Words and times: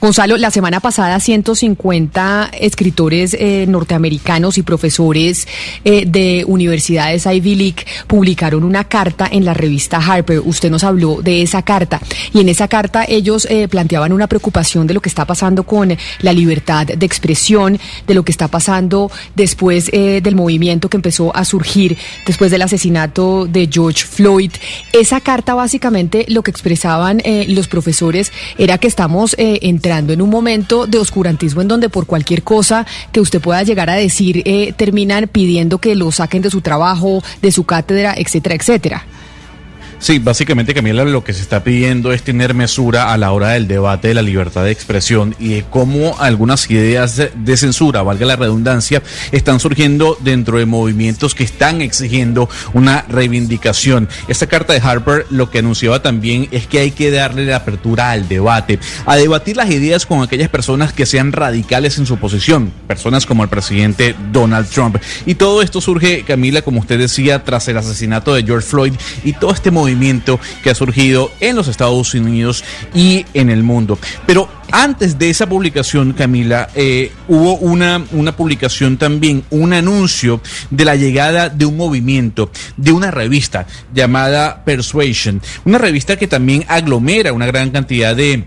Gonzalo, 0.00 0.38
la 0.38 0.50
semana 0.50 0.80
pasada 0.80 1.20
150 1.20 2.52
escritores 2.58 3.36
eh, 3.38 3.66
norteamericanos 3.68 4.56
y 4.56 4.62
profesores 4.62 5.46
eh, 5.84 6.04
de 6.06 6.42
universidades 6.46 7.26
Ivy 7.26 7.54
League 7.54 7.86
publicaron 8.06 8.64
una 8.64 8.84
carta 8.84 9.28
en 9.30 9.44
la 9.44 9.52
revista 9.52 9.98
Harper. 9.98 10.40
Usted 10.40 10.70
nos 10.70 10.84
habló 10.84 11.20
de 11.20 11.42
esa 11.42 11.60
carta 11.60 12.00
y 12.32 12.40
en 12.40 12.48
esa 12.48 12.66
carta 12.66 13.04
ellos 13.06 13.46
eh, 13.50 13.68
planteaban 13.68 14.12
una 14.12 14.26
preocupación 14.26 14.86
de 14.86 14.94
lo 14.94 15.02
que 15.02 15.10
está 15.10 15.26
pasando 15.26 15.64
con 15.64 15.94
la 16.20 16.32
libertad 16.32 16.86
de 16.86 17.04
expresión, 17.04 17.78
de 18.06 18.14
lo 18.14 18.24
que 18.24 18.32
está 18.32 18.48
pasando 18.48 19.12
después 19.34 19.90
del 19.90 20.34
movimiento 20.34 20.88
que 20.88 20.96
empezó 20.96 21.34
a 21.36 21.44
surgir 21.44 21.96
después 22.26 22.50
del 22.50 22.62
asesinato 22.62 23.46
de 23.46 23.68
George 23.70 24.04
Floyd. 24.04 24.50
Esa 24.94 25.20
carta 25.20 25.54
básicamente 25.54 26.24
lo 26.28 26.42
que 26.42 26.50
expresaban 26.50 27.22
los 27.48 27.68
profesores 27.68 28.32
era 28.56 28.78
que 28.78 28.88
estamos 28.88 29.34
eh, 29.38 29.58
entrando 29.74 30.12
en 30.12 30.22
un 30.22 30.30
momento 30.30 30.86
de 30.86 30.98
oscurantismo 30.98 31.60
en 31.60 31.68
donde 31.68 31.88
por 31.88 32.06
cualquier 32.06 32.42
cosa 32.42 32.86
que 33.12 33.20
usted 33.20 33.40
pueda 33.40 33.62
llegar 33.62 33.90
a 33.90 33.94
decir 33.94 34.42
eh, 34.44 34.72
terminan 34.72 35.28
pidiendo 35.28 35.78
que 35.78 35.94
lo 35.96 36.10
saquen 36.12 36.42
de 36.42 36.50
su 36.50 36.60
trabajo, 36.60 37.22
de 37.42 37.50
su 37.50 37.64
cátedra, 37.64 38.14
etcétera, 38.16 38.54
etcétera. 38.54 39.06
Sí, 40.04 40.18
básicamente 40.18 40.74
Camila 40.74 41.02
lo 41.06 41.24
que 41.24 41.32
se 41.32 41.40
está 41.40 41.64
pidiendo 41.64 42.12
es 42.12 42.22
tener 42.22 42.52
mesura 42.52 43.14
a 43.14 43.16
la 43.16 43.32
hora 43.32 43.52
del 43.52 43.66
debate 43.66 44.08
de 44.08 44.12
la 44.12 44.20
libertad 44.20 44.62
de 44.62 44.70
expresión 44.70 45.34
y 45.38 45.54
de 45.54 45.64
cómo 45.70 46.20
algunas 46.20 46.70
ideas 46.70 47.16
de 47.34 47.56
censura, 47.56 48.02
valga 48.02 48.26
la 48.26 48.36
redundancia, 48.36 49.02
están 49.32 49.60
surgiendo 49.60 50.18
dentro 50.20 50.58
de 50.58 50.66
movimientos 50.66 51.34
que 51.34 51.42
están 51.42 51.80
exigiendo 51.80 52.50
una 52.74 53.06
reivindicación. 53.08 54.10
Esta 54.28 54.46
carta 54.46 54.74
de 54.74 54.80
Harper 54.80 55.24
lo 55.30 55.48
que 55.48 55.60
anunciaba 55.60 56.02
también 56.02 56.48
es 56.50 56.66
que 56.66 56.80
hay 56.80 56.90
que 56.90 57.10
darle 57.10 57.46
la 57.46 57.56
apertura 57.56 58.10
al 58.10 58.28
debate, 58.28 58.78
a 59.06 59.16
debatir 59.16 59.56
las 59.56 59.70
ideas 59.70 60.04
con 60.04 60.22
aquellas 60.22 60.50
personas 60.50 60.92
que 60.92 61.06
sean 61.06 61.32
radicales 61.32 61.96
en 61.96 62.04
su 62.04 62.18
posición, 62.18 62.70
personas 62.86 63.24
como 63.24 63.42
el 63.42 63.48
presidente 63.48 64.14
Donald 64.34 64.68
Trump. 64.68 64.98
Y 65.24 65.36
todo 65.36 65.62
esto 65.62 65.80
surge, 65.80 66.24
Camila, 66.24 66.60
como 66.60 66.80
usted 66.80 66.98
decía, 66.98 67.42
tras 67.42 67.68
el 67.68 67.78
asesinato 67.78 68.34
de 68.34 68.42
George 68.42 68.68
Floyd 68.68 68.92
y 69.24 69.32
todo 69.32 69.52
este 69.52 69.70
movimiento 69.70 69.93
que 70.62 70.70
ha 70.70 70.74
surgido 70.74 71.30
en 71.40 71.56
los 71.56 71.68
Estados 71.68 72.14
Unidos 72.14 72.64
y 72.94 73.26
en 73.34 73.50
el 73.50 73.62
mundo. 73.62 73.98
Pero 74.26 74.48
antes 74.70 75.18
de 75.18 75.30
esa 75.30 75.48
publicación, 75.48 76.12
Camila, 76.12 76.68
eh, 76.74 77.12
hubo 77.28 77.56
una, 77.56 78.04
una 78.12 78.36
publicación 78.36 78.96
también, 78.96 79.44
un 79.50 79.72
anuncio 79.72 80.40
de 80.70 80.84
la 80.84 80.96
llegada 80.96 81.48
de 81.48 81.66
un 81.66 81.76
movimiento, 81.76 82.50
de 82.76 82.92
una 82.92 83.10
revista 83.10 83.66
llamada 83.92 84.64
Persuasion, 84.64 85.40
una 85.64 85.78
revista 85.78 86.16
que 86.16 86.26
también 86.26 86.64
aglomera 86.68 87.32
una 87.32 87.46
gran 87.46 87.70
cantidad 87.70 88.16
de 88.16 88.46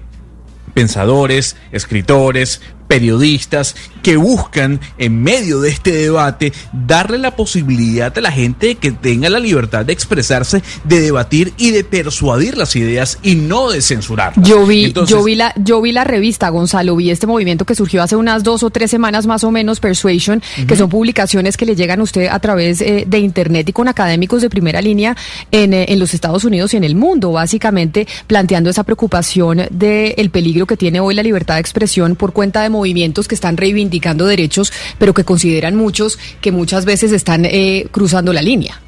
pensadores, 0.74 1.56
escritores, 1.72 2.62
periodistas 2.88 3.76
que 4.02 4.18
buscan 4.18 4.80
en 4.98 5.22
medio 5.22 5.60
de 5.60 5.70
este 5.70 5.92
debate 5.92 6.54
darle 6.72 7.18
la 7.18 7.36
posibilidad 7.36 8.18
a 8.18 8.22
la 8.22 8.32
gente 8.32 8.68
de 8.68 8.76
que 8.76 8.92
tenga 8.92 9.30
la 9.30 9.40
libertad 9.40 9.86
de 9.86 9.94
expresarse, 9.94 10.64
de 10.86 11.02
debatir 11.02 11.54
y 11.58 11.72
de 11.72 11.84
persuadir 11.84 12.58
las 12.58 12.76
ideas 12.76 13.20
y 13.22 13.36
no 13.36 13.70
de 13.70 13.82
censurarlas. 13.82 14.48
Yo 14.48 14.66
vi, 14.66 14.86
Entonces, 14.86 15.16
yo 15.16 15.24
vi 15.24 15.36
la, 15.36 15.54
yo 15.58 15.82
vi 15.82 15.92
la 15.92 16.04
revista, 16.04 16.50
Gonzalo, 16.50 16.96
vi 16.96 17.10
este 17.10 17.28
movimiento 17.28 17.66
que 17.66 17.76
surgió 17.76 18.02
hace 18.02 18.16
unas 18.16 18.44
dos 18.44 18.64
o 18.64 18.70
tres 18.70 18.90
semanas 18.90 19.28
más 19.28 19.44
o 19.44 19.52
menos, 19.52 19.80
Persuasion, 19.80 20.38
uh 20.38 20.62
-huh. 20.62 20.68
que 20.68 20.76
son 20.76 20.90
publicaciones 20.90 21.58
que 21.58 21.66
le 21.66 21.76
llegan 21.76 22.00
a 22.00 22.04
usted 22.04 22.28
a 22.28 22.40
través 22.40 22.82
eh, 22.82 23.04
de 23.08 23.20
internet 23.20 23.68
y 23.70 23.74
con 23.74 23.88
académicos 23.88 24.42
de 24.42 24.50
primera 24.50 24.82
línea 24.82 25.16
en, 25.52 25.74
eh, 25.74 25.86
en, 25.90 26.00
los 26.00 26.14
Estados 26.14 26.44
Unidos 26.44 26.74
y 26.74 26.78
en 26.78 26.84
el 26.84 26.96
mundo, 26.96 27.32
básicamente 27.32 28.08
planteando 28.28 28.70
esa 28.70 28.84
preocupación 28.84 29.58
del 29.70 30.16
de 30.16 30.30
peligro 30.32 30.66
que 30.66 30.78
tiene 30.78 31.00
hoy 31.00 31.16
la 31.16 31.24
libertad 31.24 31.56
de 31.56 31.62
expresión 31.62 32.16
por 32.16 32.32
cuenta 32.32 32.62
de 32.62 32.70
movimientos 32.78 33.28
que 33.28 33.36
están 33.36 33.58
reivindicando 33.58 34.26
derechos, 34.26 34.72
pero 34.98 35.14
que 35.14 35.24
consideran 35.24 35.76
muchos 35.76 36.18
que 36.42 36.52
muchas 36.52 36.86
veces 36.86 37.12
están 37.12 37.46
eh, 37.46 37.88
cruzando 37.92 38.34
la 38.34 38.42
línea. 38.42 38.82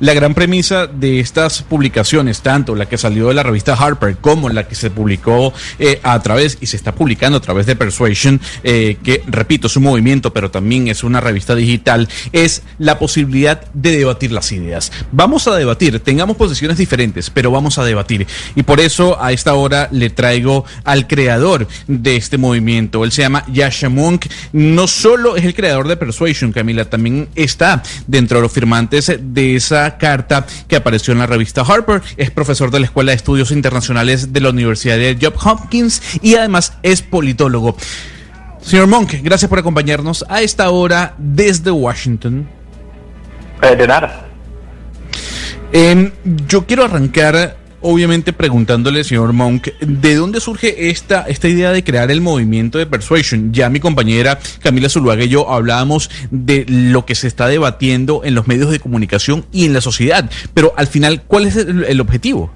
La 0.00 0.14
gran 0.14 0.34
premisa 0.34 0.86
de 0.86 1.20
estas 1.20 1.62
publicaciones, 1.62 2.40
tanto 2.40 2.74
la 2.74 2.86
que 2.86 2.98
salió 2.98 3.28
de 3.28 3.34
la 3.34 3.42
revista 3.42 3.74
Harper 3.74 4.16
como 4.16 4.48
la 4.48 4.68
que 4.68 4.74
se 4.74 4.90
publicó 4.90 5.52
eh, 5.78 6.00
a 6.02 6.20
través 6.22 6.58
y 6.60 6.66
se 6.66 6.76
está 6.76 6.94
publicando 6.94 7.38
a 7.38 7.40
través 7.40 7.66
de 7.66 7.76
Persuasion, 7.76 8.40
eh, 8.62 8.96
que 9.02 9.22
repito, 9.26 9.66
es 9.66 9.76
un 9.76 9.84
movimiento, 9.84 10.32
pero 10.32 10.50
también 10.50 10.88
es 10.88 11.02
una 11.02 11.20
revista 11.20 11.54
digital, 11.54 12.08
es 12.32 12.62
la 12.78 12.98
posibilidad 12.98 13.60
de 13.72 13.96
debatir 13.96 14.32
las 14.32 14.52
ideas. 14.52 14.92
Vamos 15.12 15.48
a 15.48 15.56
debatir, 15.56 15.98
tengamos 16.00 16.36
posiciones 16.36 16.78
diferentes, 16.78 17.30
pero 17.30 17.50
vamos 17.50 17.78
a 17.78 17.84
debatir. 17.84 18.26
Y 18.54 18.62
por 18.62 18.80
eso 18.80 19.22
a 19.22 19.32
esta 19.32 19.54
hora 19.54 19.88
le 19.90 20.10
traigo 20.10 20.64
al 20.84 21.06
creador 21.06 21.66
de 21.86 22.16
este 22.16 22.38
movimiento. 22.38 23.04
Él 23.04 23.12
se 23.12 23.22
llama 23.22 23.44
Yasha 23.52 23.88
Monk. 23.88 24.26
No 24.52 24.86
solo 24.86 25.36
es 25.36 25.44
el 25.44 25.54
creador 25.54 25.88
de 25.88 25.96
Persuasion, 25.96 26.52
Camila, 26.52 26.84
también 26.84 27.28
está 27.34 27.82
dentro 28.06 28.38
de 28.38 28.42
los 28.42 28.52
firmantes 28.52 29.12
de 29.20 29.56
esa 29.56 29.77
carta 29.98 30.46
que 30.66 30.76
apareció 30.76 31.12
en 31.12 31.20
la 31.20 31.26
revista 31.26 31.62
Harper. 31.62 32.02
Es 32.16 32.30
profesor 32.30 32.70
de 32.70 32.80
la 32.80 32.86
Escuela 32.86 33.12
de 33.12 33.16
Estudios 33.16 33.50
Internacionales 33.50 34.32
de 34.32 34.40
la 34.40 34.50
Universidad 34.50 34.96
de 34.96 35.18
Johns 35.20 35.46
Hopkins 35.46 36.02
y 36.22 36.34
además 36.34 36.74
es 36.82 37.02
politólogo. 37.02 37.76
Señor 38.60 38.86
Monk, 38.86 39.14
gracias 39.22 39.48
por 39.48 39.58
acompañarnos 39.58 40.24
a 40.28 40.42
esta 40.42 40.70
hora 40.70 41.14
desde 41.18 41.70
Washington. 41.70 42.48
Eh, 43.62 43.76
de 43.76 43.86
nada. 43.86 44.26
Eh, 45.72 46.12
yo 46.46 46.66
quiero 46.66 46.84
arrancar 46.84 47.57
obviamente 47.80 48.32
preguntándole, 48.32 49.04
señor 49.04 49.32
Monk, 49.32 49.68
¿de 49.80 50.14
dónde 50.14 50.40
surge 50.40 50.90
esta, 50.90 51.24
esta 51.28 51.48
idea 51.48 51.72
de 51.72 51.84
crear 51.84 52.10
el 52.10 52.20
movimiento 52.20 52.78
de 52.78 52.86
Persuasion? 52.86 53.52
Ya 53.52 53.68
mi 53.68 53.80
compañera 53.80 54.38
Camila 54.62 54.88
Zuluaga 54.88 55.24
y 55.24 55.28
yo 55.28 55.50
hablábamos 55.50 56.10
de 56.30 56.64
lo 56.68 57.04
que 57.04 57.14
se 57.14 57.28
está 57.28 57.46
debatiendo 57.48 58.22
en 58.24 58.34
los 58.34 58.46
medios 58.46 58.70
de 58.70 58.80
comunicación 58.80 59.44
y 59.52 59.66
en 59.66 59.72
la 59.72 59.80
sociedad, 59.80 60.28
pero 60.54 60.72
al 60.76 60.86
final, 60.86 61.22
¿cuál 61.26 61.46
es 61.46 61.56
el, 61.56 62.00
objetivo? 62.00 62.50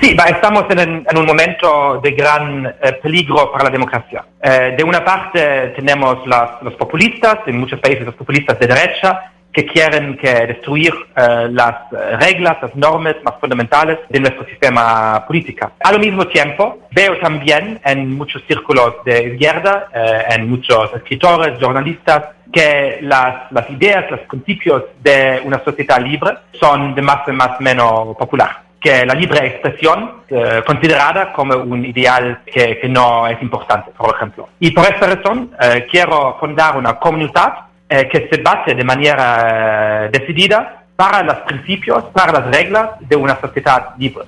Sí, 0.00 0.16
estamos 0.28 0.64
en, 0.70 1.06
en, 1.08 1.16
un 1.16 1.26
momento 1.26 2.00
de 2.02 2.10
gran 2.10 2.66
eh, 2.66 2.92
peligro 3.02 3.52
para 3.52 3.64
la 3.64 3.70
democracia. 3.70 4.24
Eh, 4.42 4.74
de 4.76 4.82
una 4.82 5.04
parte 5.04 5.72
tenemos 5.76 6.26
las, 6.26 6.62
los 6.62 6.74
populistas, 6.74 7.38
en 7.46 7.58
muchos 7.58 7.78
países 7.78 8.04
los 8.04 8.16
populistas 8.16 8.58
de 8.58 8.66
derecha, 8.66 9.32
que 9.56 9.64
quieren 9.64 10.18
que 10.18 10.32
destruir 10.48 10.92
eh, 11.16 11.48
las 11.50 11.90
reglas, 12.20 12.58
las 12.60 12.76
normas 12.76 13.16
más 13.24 13.36
fundamentales 13.40 14.00
de 14.10 14.20
nuestro 14.20 14.44
sistema 14.44 15.24
político. 15.26 15.72
Al 15.82 15.98
mismo 15.98 16.26
tiempo, 16.26 16.80
veo 16.90 17.16
también 17.20 17.80
en 17.82 18.18
muchos 18.18 18.42
círculos 18.46 18.96
de 19.06 19.32
izquierda, 19.32 19.88
eh, 19.94 20.24
en 20.34 20.50
muchos 20.50 20.92
escritores, 20.94 21.58
jornalistas, 21.58 22.36
que 22.52 22.98
las, 23.00 23.50
las 23.50 23.70
ideas, 23.70 24.10
los 24.10 24.20
principios 24.20 24.82
de 25.02 25.40
una 25.42 25.64
sociedad 25.64 26.02
libre 26.02 26.32
son 26.60 26.94
de 26.94 27.00
más 27.00 27.26
en 27.26 27.36
más 27.36 27.58
menos 27.58 28.14
popular 28.18 28.66
que 28.78 29.04
la 29.04 29.14
libre 29.14 29.44
expresión 29.46 30.22
eh, 30.28 30.62
considerada 30.64 31.32
como 31.32 31.56
un 31.56 31.84
ideal 31.84 32.42
que, 32.46 32.78
que, 32.78 32.88
no 32.88 33.26
es 33.26 33.40
importante, 33.42 33.90
por 33.96 34.14
ejemplo. 34.14 34.50
Y 34.60 34.70
por 34.70 34.84
esta 34.84 35.06
razón 35.06 35.50
eh, 35.60 35.86
quiero 35.90 36.36
fundar 36.38 36.76
una 36.76 36.96
comunidad 36.96 37.65
eh, 37.88 38.08
que 38.08 38.28
se 38.30 38.42
base 38.42 38.74
de 38.74 38.84
manera 38.84 40.08
decidida 40.12 40.84
para 40.96 41.22
los 41.22 41.36
principios, 41.40 42.04
para 42.12 42.32
las 42.32 42.46
reglas 42.54 42.90
de 43.00 43.16
una 43.16 43.38
sociedad 43.40 43.94
libre. 43.98 44.24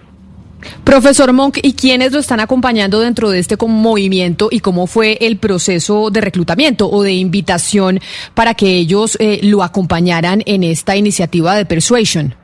Profesor 0.84 1.32
Monk, 1.32 1.58
¿y 1.62 1.74
quiénes 1.74 2.12
lo 2.12 2.18
están 2.18 2.40
acompañando 2.40 3.00
dentro 3.00 3.30
de 3.30 3.38
este 3.38 3.56
movimiento 3.66 4.48
y 4.50 4.60
cómo 4.60 4.86
fue 4.86 5.16
el 5.20 5.38
proceso 5.38 6.10
de 6.10 6.20
reclutamiento 6.20 6.88
o 6.90 7.02
de 7.02 7.12
invitación 7.12 8.00
para 8.34 8.54
que 8.54 8.66
ellos 8.66 9.16
eh, 9.20 9.40
lo 9.42 9.62
acompañaran 9.62 10.42
en 10.46 10.64
esta 10.64 10.96
iniciativa 10.96 11.54
de 11.54 11.64
Persuasion? 11.64 12.34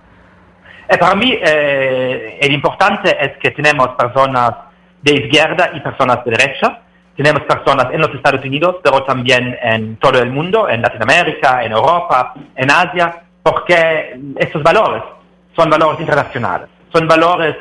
Eh, 0.89 0.99
para 0.99 1.15
mí, 1.15 1.33
eh, 1.33 2.39
el 2.41 2.53
importante 2.53 3.17
es 3.21 3.33
que 3.43 3.51
tenemos 3.51 3.89
personas 3.99 4.51
de 5.03 5.15
izquierda 5.15 5.71
y 5.75 5.81
personas 5.81 6.25
de 6.25 6.31
derecha. 6.31 6.81
Tenemos 7.17 7.43
personas 7.43 7.89
en 7.93 8.01
los 8.01 8.13
Estados 8.15 8.45
Unidos, 8.45 8.77
pero 8.83 9.03
también 9.05 9.57
en 9.63 9.97
todo 9.97 10.21
el 10.21 10.31
mundo, 10.31 10.69
en 10.69 10.83
Latinoamérica, 10.83 11.65
en 11.65 11.73
Europa, 11.73 12.35
en 12.57 12.71
Asia, 12.71 13.23
porque 13.43 14.19
estos 14.37 14.63
valores 14.63 15.03
son 15.55 15.71
valores 15.71 16.01
internacionales, 16.01 16.69
son 16.93 17.07
valores 17.07 17.57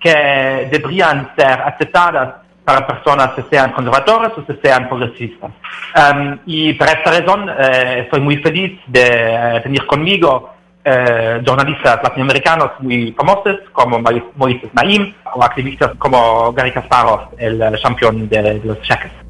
que 0.00 0.68
deberían 0.70 1.30
ser 1.36 1.60
aceptados 1.62 2.34
para 2.64 2.84
personas 2.84 3.30
que 3.30 3.42
sean 3.42 3.70
conservadoras 3.70 4.32
o 4.36 4.44
que 4.44 4.56
sean 4.56 4.88
progresistas. 4.88 5.52
Um, 5.94 6.38
y 6.46 6.72
por 6.74 6.88
esta 6.88 7.12
razón 7.12 7.48
eh, 7.48 8.00
estoy 8.04 8.20
muy 8.20 8.38
feliz 8.38 8.80
de 8.88 9.06
eh, 9.06 9.60
tener 9.62 9.86
conmigo 9.86 10.55
eh, 10.86 11.42
jornalistas 11.44 12.00
latinoamericanos 12.00 12.70
muy 12.78 13.12
famosos 13.12 13.56
como 13.72 13.98
Moisés 14.36 14.70
Naim 14.72 15.12
o 15.34 15.42
activistas 15.42 15.92
como 15.98 16.52
Gary 16.52 16.72
Kasparov, 16.72 17.30
el, 17.38 17.60
el 17.60 17.82
campeón 17.82 18.28
de, 18.28 18.40
de 18.42 18.60
los 18.64 18.80
cheques. 18.82 19.25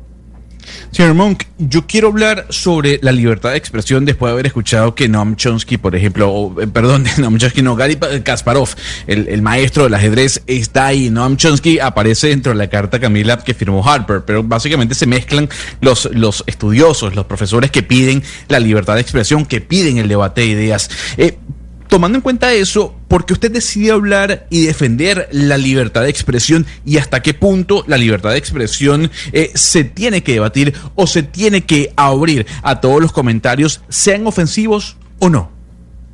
Señor 0.90 1.14
Monk, 1.14 1.44
yo 1.58 1.86
quiero 1.86 2.08
hablar 2.08 2.46
sobre 2.50 2.98
la 3.02 3.12
libertad 3.12 3.50
de 3.50 3.56
expresión 3.56 4.04
después 4.04 4.30
de 4.30 4.32
haber 4.32 4.46
escuchado 4.46 4.94
que 4.94 5.08
Noam 5.08 5.36
Chomsky, 5.36 5.76
por 5.76 5.94
ejemplo, 5.94 6.30
o, 6.30 6.60
eh, 6.60 6.66
perdón, 6.66 7.04
Noam 7.18 7.38
Chomsky, 7.38 7.62
no, 7.62 7.76
Gary 7.76 7.96
Kasparov, 7.96 8.70
el, 9.06 9.42
maestro 9.42 9.84
del 9.84 9.94
ajedrez, 9.94 10.42
está 10.46 10.86
ahí. 10.86 11.10
Noam 11.10 11.36
Chomsky 11.36 11.78
aparece 11.78 12.28
dentro 12.28 12.52
de 12.52 12.58
la 12.58 12.68
carta 12.68 12.98
Camila 12.98 13.36
que 13.38 13.54
firmó 13.54 13.86
Harper, 13.88 14.24
pero 14.24 14.42
básicamente 14.42 14.94
se 14.94 15.06
mezclan 15.06 15.48
los, 15.80 16.08
los 16.12 16.44
estudiosos, 16.46 17.14
los 17.14 17.26
profesores 17.26 17.70
que 17.70 17.82
piden 17.82 18.22
la 18.48 18.60
libertad 18.60 18.94
de 18.94 19.00
expresión, 19.00 19.44
que 19.44 19.60
piden 19.60 19.98
el 19.98 20.08
debate 20.08 20.42
de 20.42 20.46
ideas. 20.48 20.90
Eh, 21.16 21.38
tomando 21.88 22.16
en 22.18 22.22
cuenta 22.22 22.52
eso, 22.52 22.94
¿por 23.08 23.24
qué 23.24 23.32
usted 23.32 23.50
decide 23.50 23.92
hablar 23.92 24.46
y 24.50 24.66
defender 24.66 25.28
la 25.30 25.56
libertad 25.56 26.02
de 26.02 26.10
expresión 26.10 26.66
y 26.84 26.98
hasta 26.98 27.22
qué 27.22 27.34
punto 27.34 27.84
la 27.86 27.96
libertad 27.96 28.30
de 28.30 28.38
expresión 28.38 29.10
eh, 29.32 29.50
se 29.54 29.84
tiene 29.84 30.22
que 30.22 30.32
debatir 30.32 30.74
o 30.94 31.06
se 31.06 31.22
tiene 31.22 31.64
que 31.64 31.92
abrir 31.96 32.46
a 32.62 32.80
todos 32.80 33.00
los 33.00 33.12
comentarios, 33.12 33.82
sean 33.88 34.26
ofensivos 34.26 34.96
o 35.18 35.28
no? 35.28 35.50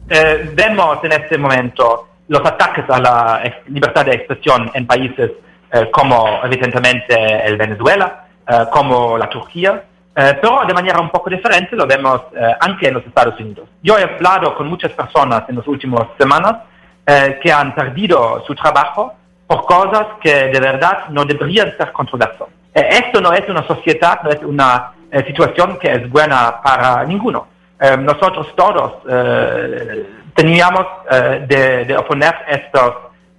Eh, 0.08 0.50
vemos 0.54 0.98
en 1.04 1.12
este 1.12 1.38
momento 1.38 2.08
los 2.28 2.44
ataques 2.44 2.84
a 2.88 3.00
la 3.00 3.42
libertad 3.68 4.04
de 4.06 4.14
expresión 4.14 4.70
en 4.74 4.86
países 4.86 5.30
eh, 5.72 5.88
como 5.90 6.40
evidentemente 6.44 7.46
el 7.46 7.56
Venezuela, 7.56 8.26
como 8.70 9.16
la 9.16 9.30
Turquía, 9.30 9.84
eh, 10.14 10.38
pero 10.40 10.62
de 10.66 10.74
manera 10.74 11.00
un 11.00 11.08
poco 11.08 11.30
diferente 11.30 11.74
lo 11.74 11.86
vemos 11.86 12.20
eh, 12.36 12.54
anche 12.60 12.88
en 12.88 12.94
los 12.94 13.06
Estados 13.06 13.38
Unidos. 13.40 13.66
Yo 13.82 13.96
he 13.96 14.02
hablado 14.02 14.54
con 14.54 14.68
muchas 14.68 14.92
personas 14.92 15.44
en 15.48 15.56
las 15.56 15.66
últimas 15.66 16.06
semanas 16.18 16.56
eh, 17.06 17.38
que 17.42 17.50
han 17.50 17.74
perdido 17.74 18.44
su 18.46 18.54
trabajo 18.54 19.14
por 19.46 19.64
cosas 19.64 20.06
que 20.20 20.48
de 20.48 20.60
verdad 20.60 21.08
no 21.08 21.24
deberían 21.24 21.74
ser 21.78 21.92
controversas. 21.92 22.48
Eh, 22.74 22.88
esto 23.04 23.22
no 23.22 23.32
es 23.32 23.48
una 23.48 23.66
sociedad, 23.66 24.20
no 24.22 24.30
es 24.30 24.42
una 24.42 24.92
situación 25.26 25.78
que 25.78 25.92
es 25.92 26.08
buena 26.08 26.60
para 26.62 27.04
ninguno. 27.04 27.46
Nosotros 27.98 28.46
todos 28.54 29.02
teníamos 30.34 30.86
de, 31.10 31.84
de, 31.84 31.96
oponer 31.98 32.34
estos 32.48 32.94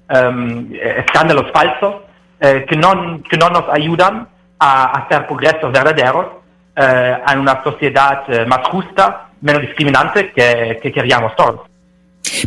escándalos 0.08 1.50
falsos 1.52 1.96
que, 2.40 2.76
no, 2.76 3.24
que 3.28 3.38
no 3.38 3.50
nos 3.50 3.68
ayudan 3.70 4.28
a 4.60 5.00
hacer 5.00 5.26
progresos 5.26 5.72
verdaderos 5.72 6.43
eh, 6.76 7.18
a 7.26 7.34
una 7.40 7.64
sociedad 7.64 8.24
eh, 8.28 8.46
más 8.46 8.68
justa, 8.68 9.30
menos 9.42 9.62
discriminante 9.62 10.32
que, 10.32 10.80
que 10.82 10.92
queríamos 10.92 11.36
todos. 11.36 11.62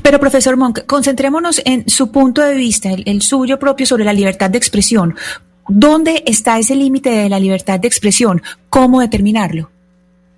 Pero 0.02 0.18
profesor 0.18 0.56
Monk, 0.56 0.86
concentrémonos 0.86 1.60
en 1.64 1.88
su 1.88 2.10
punto 2.10 2.42
de 2.42 2.54
vista, 2.54 2.90
el, 2.90 3.04
el, 3.06 3.22
suyo 3.22 3.58
propio 3.58 3.86
sobre 3.86 4.04
la 4.04 4.12
libertad 4.12 4.50
de 4.50 4.58
expresión. 4.58 5.14
¿Dónde 5.68 6.22
está 6.26 6.58
ese 6.58 6.74
límite 6.74 7.10
de 7.10 7.28
la 7.28 7.38
libertad 7.38 7.78
de 7.78 7.88
expresión? 7.88 8.42
¿Cómo 8.70 9.00
determinarlo? 9.00 9.68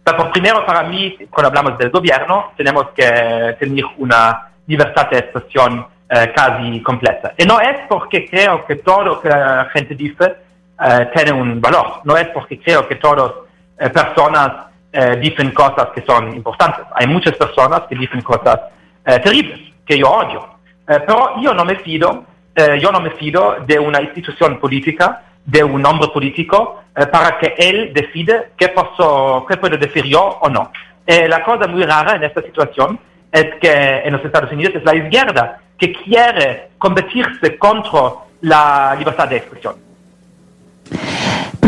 Pero 0.04 0.32
primero, 0.32 0.64
para 0.64 0.82
mí, 0.84 1.16
cuando 1.30 1.48
hablamos 1.48 1.78
del 1.78 1.90
gobierno, 1.90 2.52
tenemos 2.56 2.88
que 2.94 3.56
tener 3.60 3.84
una 3.98 4.48
libertad 4.66 5.10
de 5.10 5.18
expresión 5.18 5.86
eh, 6.08 6.32
casi 6.34 6.80
completa. 6.82 7.34
Y 7.36 7.44
no 7.44 7.60
es 7.60 7.80
porque 7.88 8.26
creo 8.26 8.64
que 8.64 8.76
todo 8.76 9.04
lo 9.04 9.20
que 9.20 9.28
la 9.28 9.68
gente 9.70 9.94
dice 9.94 10.36
eh, 10.82 11.10
tiene 11.14 11.32
un 11.32 11.60
valor, 11.60 12.00
no 12.04 12.16
es 12.16 12.28
porque 12.28 12.58
creo 12.58 12.88
que 12.88 12.94
todos 12.94 13.47
eh, 13.78 13.90
personas 13.90 14.68
eh, 14.92 15.16
dicen 15.20 15.50
cosas 15.52 15.88
que 15.94 16.02
son 16.02 16.34
importantes. 16.34 16.86
Hay 16.94 17.06
muchas 17.06 17.34
personas 17.36 17.82
que 17.82 17.94
dicen 17.94 18.22
cosas 18.22 18.58
eh, 19.04 19.18
terribles, 19.20 19.60
que 19.86 19.98
yo 19.98 20.10
odio. 20.10 20.46
Eh, 20.86 21.00
pero 21.06 21.40
yo 21.40 21.54
no 21.54 21.64
me 21.64 21.76
fido, 21.76 22.24
eh, 22.54 22.78
yo 22.80 22.90
no 22.90 23.00
me 23.00 23.10
fido 23.10 23.56
de 23.66 23.78
una 23.78 24.00
institución 24.00 24.58
política, 24.58 25.22
de 25.44 25.64
un 25.64 25.84
hombre 25.86 26.08
político, 26.08 26.82
para 26.92 27.38
que 27.38 27.54
él 27.56 27.92
decide 27.94 28.50
qué, 28.56 28.66
qué 28.66 29.56
puedo 29.56 29.76
decir 29.78 30.04
yo 30.04 30.38
o 30.40 30.48
no. 30.48 30.72
la 31.06 31.44
cosa 31.44 31.68
muy 31.68 31.84
rara 31.84 32.16
en 32.16 32.24
esta 32.24 32.42
situación 32.42 32.98
es 33.30 33.54
que 33.60 34.00
en 34.04 34.12
los 34.12 34.24
Estados 34.24 34.50
Unidos 34.52 34.74
es 34.74 34.84
la 34.84 34.96
izquierda 34.96 35.60
que 35.78 35.92
quiere 35.92 36.70
combatirse 36.76 37.56
contra 37.56 38.14
la 38.40 38.96
libertad 38.98 39.28
de 39.28 39.36
expresión. 39.36 39.87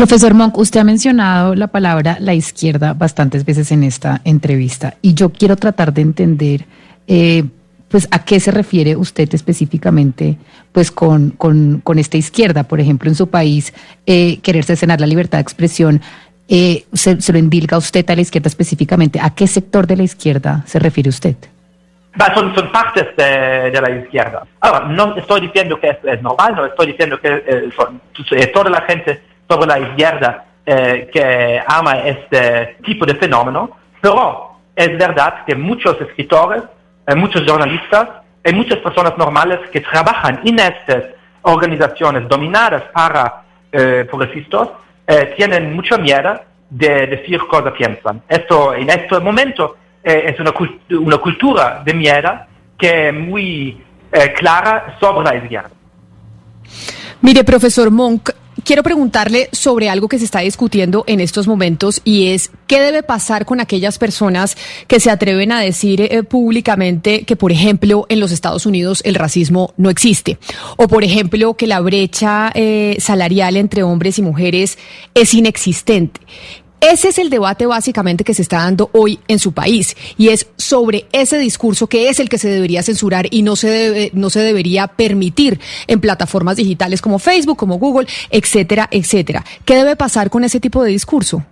Profesor 0.01 0.33
Monk, 0.33 0.57
usted 0.57 0.79
ha 0.79 0.83
mencionado 0.83 1.53
la 1.53 1.67
palabra 1.67 2.17
la 2.19 2.33
izquierda 2.33 2.95
bastantes 2.95 3.45
veces 3.45 3.71
en 3.71 3.83
esta 3.83 4.19
entrevista 4.23 4.95
y 5.03 5.13
yo 5.13 5.29
quiero 5.29 5.57
tratar 5.57 5.93
de 5.93 6.01
entender 6.01 6.65
eh, 7.07 7.43
pues 7.87 8.07
a 8.09 8.25
qué 8.25 8.39
se 8.39 8.49
refiere 8.49 8.95
usted 8.95 9.31
específicamente 9.31 10.39
pues 10.71 10.89
con, 10.89 11.29
con, 11.29 11.81
con 11.81 11.99
esta 11.99 12.17
izquierda, 12.17 12.63
por 12.63 12.79
ejemplo, 12.79 13.11
en 13.11 13.15
su 13.15 13.29
país, 13.29 13.75
eh, 14.07 14.39
querer 14.41 14.63
cercenar 14.63 14.99
la 14.99 15.05
libertad 15.05 15.37
de 15.37 15.43
expresión. 15.43 16.01
Eh, 16.49 16.85
se, 16.93 17.31
lo 17.31 17.37
indilga 17.37 17.77
usted 17.77 18.09
a 18.09 18.15
la 18.15 18.21
izquierda 18.21 18.47
específicamente. 18.47 19.19
¿A 19.21 19.29
qué 19.35 19.45
sector 19.45 19.85
de 19.85 19.97
la 19.97 20.03
izquierda 20.03 20.63
se 20.65 20.79
refiere 20.79 21.09
usted? 21.09 21.35
Son, 22.33 22.71
partes 22.71 23.15
de, 23.15 23.79
la 23.79 23.91
izquierda. 23.91 24.47
Ahora, 24.61 24.87
no 24.87 25.15
estoy 25.15 25.41
diciendo 25.41 25.79
que 25.79 25.89
es, 25.91 26.21
normal, 26.23 26.55
no 26.55 26.65
estoy 26.65 26.87
diciendo 26.87 27.21
que 27.21 27.43
eh, 27.45 27.69
son, 27.75 28.01
toda 28.51 28.71
la 28.71 28.81
gente 28.81 29.30
sobre 29.51 29.67
la 29.67 29.79
izquierda 29.79 30.45
eh, 30.65 31.09
que 31.11 31.61
ama 31.67 31.99
este 31.99 32.77
tipo 32.85 33.05
de 33.05 33.15
fenómeno, 33.15 33.71
pero 33.99 34.59
es 34.73 34.97
verdad 34.97 35.43
que 35.45 35.55
muchos 35.55 35.99
escritores, 35.99 36.63
eh, 37.05 37.15
muchos 37.15 37.43
jornalistas 37.45 38.07
y 38.45 38.53
muchas 38.53 38.79
personas 38.79 39.17
normales 39.17 39.59
que 39.71 39.81
trabajan 39.81 40.39
en 40.45 40.59
estas 40.59 41.03
organizaciones 41.41 42.29
dominadas 42.29 42.83
para 42.93 43.43
eh, 43.71 44.05
progresistas 44.09 44.69
tienen 45.35 45.75
mucho 45.75 45.97
miedo 45.97 46.39
de 46.69 47.05
decir 47.07 47.39
cosas 47.49 47.73
piensan. 47.73 48.21
Esto, 48.29 48.73
en 48.73 48.89
este 48.89 49.19
momento 49.19 49.75
es 50.01 50.39
una, 50.39 50.53
una 51.01 51.17
cultura 51.17 51.81
de 51.83 51.93
miedo 51.93 52.31
que 52.77 53.09
es 53.09 53.13
muy 53.13 53.83
clara 54.37 54.95
sobre 55.01 55.25
la 55.25 55.35
izquierda. 55.35 55.71
Mire, 57.19 57.43
profesor 57.43 57.91
Monk, 57.91 58.30
quiero 58.63 58.83
preguntarle 58.83 59.49
sobre 59.51 59.89
algo 59.89 60.07
que 60.07 60.19
se 60.19 60.25
está 60.25 60.39
discutiendo 60.39 61.03
en 61.07 61.19
estos 61.19 61.47
momentos 61.47 62.01
y 62.03 62.27
es 62.27 62.51
qué 62.67 62.81
debe 62.81 63.03
pasar 63.03 63.45
con 63.45 63.59
aquellas 63.59 63.97
personas 63.97 64.57
que 64.87 64.99
se 64.99 65.09
atreven 65.09 65.51
a 65.51 65.59
decir 65.59 66.01
eh, 66.01 66.23
públicamente 66.23 67.23
que, 67.23 67.35
por 67.35 67.51
ejemplo, 67.51 68.05
en 68.09 68.19
los 68.19 68.31
Estados 68.31 68.65
Unidos 68.65 69.01
el 69.05 69.15
racismo 69.15 69.73
no 69.77 69.89
existe 69.89 70.37
o, 70.77 70.87
por 70.87 71.03
ejemplo, 71.03 71.55
que 71.55 71.67
la 71.67 71.79
brecha 71.79 72.51
eh, 72.53 72.97
salarial 72.99 73.57
entre 73.57 73.83
hombres 73.83 74.19
y 74.19 74.21
mujeres 74.21 74.77
es 75.13 75.33
inexistente. 75.33 76.21
Ese 76.81 77.09
es 77.09 77.19
el 77.19 77.29
debate 77.29 77.67
básicamente 77.67 78.23
que 78.23 78.33
se 78.33 78.41
está 78.41 78.57
dando 78.57 78.89
hoy 78.93 79.19
en 79.27 79.37
su 79.37 79.53
país 79.53 79.95
y 80.17 80.29
es 80.29 80.51
sobre 80.57 81.05
ese 81.11 81.37
discurso 81.37 81.85
que 81.85 82.09
es 82.09 82.19
el 82.19 82.27
que 82.27 82.39
se 82.39 82.49
debería 82.49 82.81
censurar 82.81 83.27
y 83.29 83.43
no 83.43 83.55
se 83.55 83.69
debe, 83.69 84.09
no 84.13 84.31
se 84.31 84.39
debería 84.39 84.87
permitir 84.87 85.59
en 85.85 86.01
plataformas 86.01 86.55
digitales 86.55 86.99
como 86.99 87.19
Facebook, 87.19 87.55
como 87.55 87.75
Google, 87.75 88.07
etcétera, 88.31 88.87
etcétera. 88.89 89.43
¿Qué 89.63 89.75
debe 89.75 89.95
pasar 89.95 90.31
con 90.31 90.43
ese 90.43 90.59
tipo 90.59 90.83
de 90.83 90.89
discurso? 90.89 91.43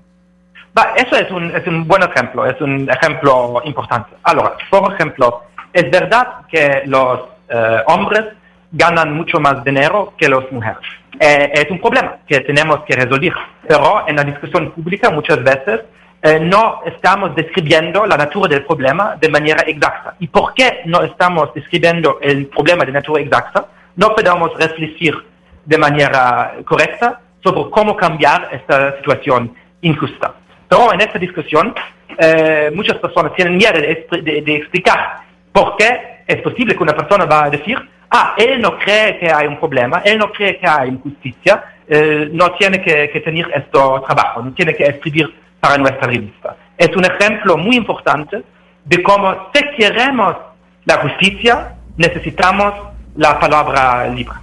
Va, 0.75 0.93
eso 0.95 1.15
es 1.15 1.29
un, 1.29 1.55
es 1.55 1.65
un 1.67 1.87
buen 1.87 2.01
ejemplo, 2.01 2.47
es 2.47 2.59
un 2.59 2.89
ejemplo 2.89 3.61
importante. 3.65 4.09
Ahora, 4.23 4.55
por 4.71 4.93
ejemplo, 4.95 5.43
es 5.71 5.91
verdad 5.91 6.47
que 6.49 6.81
los 6.85 7.19
eh, 7.49 7.77
hombres 7.85 8.25
ganan 8.71 9.13
mucho 9.15 9.39
más 9.39 9.63
dinero 9.63 10.13
que 10.17 10.29
las 10.29 10.51
mujeres. 10.51 10.79
Eh, 11.19 11.51
es 11.53 11.71
un 11.71 11.79
problema 11.79 12.17
que 12.27 12.39
tenemos 12.41 12.83
que 12.85 12.95
resolver, 12.95 13.33
pero 13.67 14.07
en 14.07 14.15
la 14.15 14.23
discusión 14.23 14.71
pública 14.71 15.09
muchas 15.09 15.43
veces 15.43 15.81
eh, 16.21 16.39
no 16.39 16.81
estamos 16.85 17.35
describiendo 17.35 18.05
la 18.05 18.17
natura 18.17 18.49
del 18.49 18.65
problema 18.65 19.15
de 19.19 19.29
manera 19.29 19.63
exacta. 19.65 20.15
¿Y 20.19 20.27
por 20.27 20.53
qué 20.53 20.81
no 20.85 21.01
estamos 21.03 21.53
describiendo 21.53 22.19
el 22.21 22.47
problema 22.47 22.85
de 22.85 22.91
natura 22.91 23.21
exacta? 23.21 23.67
No 23.95 24.13
podemos 24.13 24.55
reflexionar 24.57 25.23
de 25.65 25.77
manera 25.77 26.55
correcta 26.65 27.21
sobre 27.43 27.69
cómo 27.69 27.95
cambiar 27.95 28.49
esta 28.51 28.97
situación 28.97 29.53
injusta. 29.81 30.33
Pero 30.67 30.93
en 30.93 31.01
esta 31.01 31.19
discusión 31.19 31.73
eh, 32.17 32.71
muchas 32.73 32.97
personas 32.97 33.33
tienen 33.33 33.57
miedo 33.57 33.79
de, 33.79 34.07
de, 34.21 34.41
de 34.41 34.55
explicar 34.55 35.21
por 35.51 35.77
qué 35.77 36.23
es 36.27 36.41
posible 36.41 36.75
que 36.75 36.83
una 36.83 36.95
persona 36.95 37.25
va 37.25 37.45
a 37.45 37.49
decir 37.49 37.77
ah, 38.11 38.33
él 38.37 38.61
no 38.61 38.77
cree 38.77 39.17
que 39.19 39.31
hay 39.31 39.47
un 39.47 39.57
problema, 39.57 40.01
él 40.05 40.17
no 40.17 40.31
cree 40.31 40.57
que 40.57 40.67
hay 40.67 40.89
injusticia, 40.89 41.63
eh, 41.87 42.29
no 42.31 42.51
tiene 42.53 42.81
que, 42.81 43.09
que, 43.11 43.19
tener 43.21 43.47
este 43.55 43.69
trabajo, 43.71 44.41
no 44.41 44.53
tiene 44.53 44.75
que 44.75 44.83
escribir 44.83 45.33
para 45.59 45.77
nuestra 45.77 46.07
revista. 46.07 46.55
Es 46.77 46.95
un 46.95 47.05
ejemplo 47.05 47.57
muy 47.57 47.75
importante 47.75 48.43
de 48.85 49.03
cómo 49.03 49.49
si 49.53 49.61
queremos 49.75 50.35
la 50.85 50.97
justicia, 50.97 51.75
necesitamos 51.97 52.73
la 53.15 53.39
palabra 53.39 54.07
libre. 54.07 54.35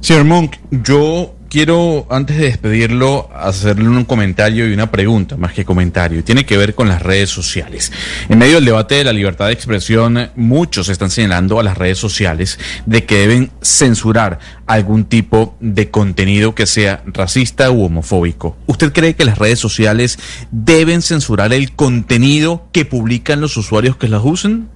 Señor 0.00 0.24
Monk, 0.24 0.56
yo 0.70 1.34
quiero, 1.54 2.08
antes 2.10 2.36
de 2.36 2.46
despedirlo, 2.46 3.30
hacerle 3.32 3.86
un 3.86 4.04
comentario 4.04 4.68
y 4.68 4.72
una 4.72 4.90
pregunta, 4.90 5.36
más 5.36 5.52
que 5.52 5.64
comentario. 5.64 6.24
Tiene 6.24 6.44
que 6.44 6.56
ver 6.56 6.74
con 6.74 6.88
las 6.88 7.00
redes 7.00 7.30
sociales. 7.30 7.92
En 8.28 8.40
medio 8.40 8.56
del 8.56 8.64
debate 8.64 8.96
de 8.96 9.04
la 9.04 9.12
libertad 9.12 9.46
de 9.46 9.52
expresión, 9.52 10.30
muchos 10.34 10.88
están 10.88 11.10
señalando 11.10 11.60
a 11.60 11.62
las 11.62 11.78
redes 11.78 11.96
sociales 11.96 12.58
de 12.86 13.04
que 13.04 13.18
deben 13.18 13.52
censurar 13.62 14.40
algún 14.66 15.04
tipo 15.04 15.56
de 15.60 15.92
contenido 15.92 16.56
que 16.56 16.66
sea 16.66 17.02
racista 17.06 17.70
u 17.70 17.84
homofóbico. 17.84 18.56
¿Usted 18.66 18.92
cree 18.92 19.14
que 19.14 19.24
las 19.24 19.38
redes 19.38 19.60
sociales 19.60 20.18
deben 20.50 21.02
censurar 21.02 21.52
el 21.52 21.76
contenido 21.76 22.66
que 22.72 22.84
publican 22.84 23.40
los 23.40 23.56
usuarios 23.56 23.96
que 23.96 24.08
las 24.08 24.22
usen? 24.24 24.68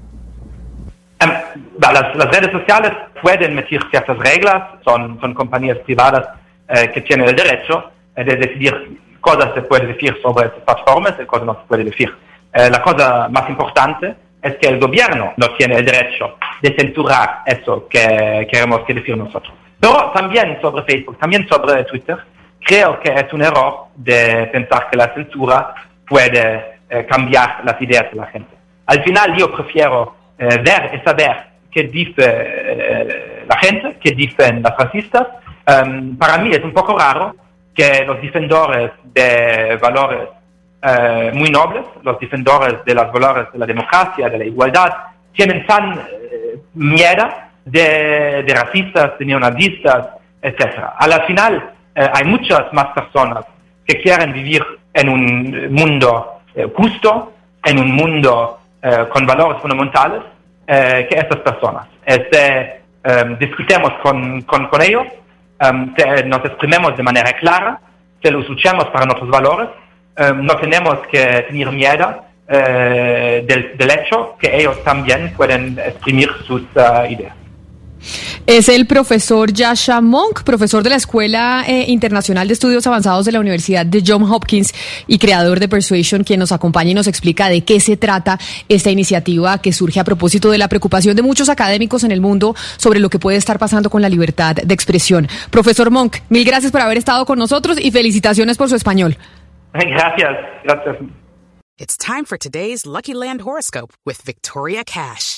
Las, 1.18 2.14
las, 2.14 2.30
redes 2.30 2.52
sociales 2.52 2.92
pueden 3.20 3.56
meter 3.56 3.80
ciertas 3.90 4.16
reglas, 4.18 4.62
son, 4.84 5.20
son 5.20 5.34
compañías 5.34 5.78
privadas 5.78 6.24
eh, 6.68 6.90
que 6.92 7.00
tienen 7.02 7.28
el 7.28 7.36
derecho 7.36 7.90
de 8.14 8.36
decidir 8.36 8.98
cosas 9.20 9.52
se 9.54 9.62
puede 9.62 9.86
decir 9.86 10.16
sobre 10.22 10.46
estas 10.46 10.62
plataformas 10.62 11.14
y 11.20 11.26
cosas 11.26 11.46
no 11.46 11.54
se 11.54 11.66
puede 11.68 11.84
decir. 11.84 12.14
Eh, 12.52 12.68
la 12.70 12.82
cosa 12.82 13.28
más 13.28 13.48
importante 13.48 14.14
es 14.42 14.56
que 14.56 14.68
el 14.68 14.78
gobierno 14.78 15.32
no 15.36 15.48
tiene 15.56 15.76
el 15.76 15.84
derecho 15.84 16.36
de 16.62 16.74
censurar 16.74 17.42
eso 17.46 17.86
que 17.88 18.46
queremos 18.50 18.80
que 18.80 18.94
decir 18.94 19.16
nosotros. 19.16 19.52
Pero 19.80 20.10
también 20.12 20.58
sobre 20.60 20.82
Facebook, 20.84 21.18
también 21.18 21.46
sobre 21.48 21.84
Twitter, 21.84 22.18
creo 22.60 22.98
que 23.00 23.10
es 23.10 23.32
un 23.32 23.42
error 23.42 23.86
de 23.96 24.48
pensar 24.52 24.88
que 24.90 24.96
la 24.96 25.12
censura 25.14 25.74
puede 26.06 26.80
eh, 26.90 27.06
cambiar 27.06 27.64
las 27.64 27.80
ideas 27.80 28.10
de 28.10 28.16
la 28.16 28.26
gente. 28.26 28.54
Al 28.86 29.02
final 29.04 29.36
yo 29.36 29.52
prefiero 29.52 30.14
eh, 30.38 30.58
ver 30.62 30.90
y 30.94 31.04
saber 31.04 31.36
qué 31.70 31.84
dice 31.84 32.14
eh, 32.18 33.44
la 33.48 33.58
gente, 33.58 33.98
qué 34.00 34.12
dicen 34.12 34.62
las 34.62 34.76
racistas. 34.76 35.26
Um, 35.68 36.16
para 36.16 36.38
mí 36.38 36.50
es 36.50 36.64
un 36.64 36.72
poco 36.72 36.98
raro 36.98 37.36
que 37.74 38.02
los 38.06 38.22
defensores 38.22 38.90
de 39.04 39.76
valores 39.76 40.28
eh, 40.80 41.30
muy 41.34 41.50
nobles, 41.50 41.84
los 42.02 42.18
defensores 42.18 42.84
de 42.86 42.94
los 42.94 43.12
valores 43.12 43.52
de 43.52 43.58
la 43.58 43.66
democracia, 43.66 44.30
de 44.30 44.38
la 44.38 44.44
igualdad, 44.44 44.90
tienen 45.32 45.66
tan 45.66 45.92
eh, 45.92 46.58
miedo 46.74 47.28
de, 47.66 48.44
de, 48.46 48.54
racistas, 48.54 49.18
de 49.18 49.26
neonazistas, 49.26 50.08
etc. 50.40 50.84
Al 50.96 51.26
final 51.26 51.70
eh, 51.94 52.08
hay 52.14 52.24
muchas 52.24 52.72
más 52.72 52.86
personas 52.94 53.44
que 53.84 54.00
quieren 54.00 54.32
vivir 54.32 54.64
en 54.94 55.08
un 55.08 55.72
mundo 55.72 56.40
justo, 56.74 57.34
en 57.64 57.78
un 57.78 57.92
mundo 57.92 58.58
con 59.12 59.26
valores 59.26 59.60
fundamentales, 59.60 60.22
que 60.66 61.08
estas 61.10 61.38
personas. 61.38 61.86
Este, 62.04 62.82
discutemos 63.38 63.92
con, 64.02 64.42
con, 64.42 64.66
con 64.66 64.82
ellos, 64.82 65.06
nos 66.26 66.44
exprimimos 66.44 66.96
de 66.96 67.02
manera 67.02 67.32
clara, 67.34 67.80
que 68.20 68.30
los 68.30 68.48
luchemos 68.48 68.86
para 68.86 69.06
nuestros 69.06 69.30
valores 69.30 69.68
Em, 70.18 70.44
no 70.44 70.56
tenemos 70.56 70.98
que 71.06 71.44
tener 71.46 71.70
miedo 71.70 72.24
eh, 72.48 73.44
del, 73.46 73.90
hecho 73.90 74.36
que 74.40 74.56
ellos 74.56 74.82
también 74.82 75.32
pueden 75.36 75.78
exprimir 75.78 76.28
sus 76.44 76.62
uh, 76.74 77.04
ideas. 77.08 77.36
Es 78.46 78.68
el 78.68 78.86
profesor 78.86 79.52
Yasha 79.52 80.00
Monk, 80.00 80.42
profesor 80.42 80.82
de 80.82 80.90
la 80.90 80.96
Escuela 80.96 81.64
eh, 81.66 81.86
Internacional 81.88 82.48
de 82.48 82.54
Estudios 82.54 82.86
Avanzados 82.86 83.26
de 83.26 83.32
la 83.32 83.40
Universidad 83.40 83.84
de 83.84 84.02
Johns 84.06 84.30
Hopkins 84.30 84.74
y 85.06 85.18
creador 85.18 85.60
de 85.60 85.68
Persuasion, 85.68 86.24
quien 86.24 86.40
nos 86.40 86.52
acompaña 86.52 86.90
y 86.90 86.94
nos 86.94 87.06
explica 87.06 87.48
de 87.48 87.62
qué 87.64 87.80
se 87.80 87.96
trata 87.96 88.38
esta 88.68 88.90
iniciativa 88.90 89.58
que 89.58 89.72
surge 89.72 90.00
a 90.00 90.04
propósito 90.04 90.50
de 90.50 90.58
la 90.58 90.68
preocupación 90.68 91.16
de 91.16 91.22
muchos 91.22 91.48
académicos 91.48 92.04
en 92.04 92.12
el 92.12 92.20
mundo 92.20 92.54
sobre 92.76 93.00
lo 93.00 93.10
que 93.10 93.18
puede 93.18 93.36
estar 93.36 93.58
pasando 93.58 93.90
con 93.90 94.02
la 94.02 94.08
libertad 94.08 94.54
de 94.56 94.74
expresión. 94.74 95.28
Profesor 95.50 95.90
Monk, 95.90 96.16
mil 96.28 96.44
gracias 96.44 96.72
por 96.72 96.80
haber 96.80 96.98
estado 96.98 97.26
con 97.26 97.38
nosotros 97.38 97.78
y 97.80 97.90
felicitaciones 97.90 98.56
por 98.56 98.68
su 98.68 98.76
español. 98.76 99.16
Gracias, 99.74 100.30
gracias. 100.64 100.96
It's 101.78 101.96
time 101.96 102.24
for 102.24 102.38
today's 102.38 102.86
Lucky 102.86 103.14
Land 103.14 103.42
horoscope 103.42 103.92
with 104.04 104.22
Victoria 104.24 104.82
Cash. 104.82 105.37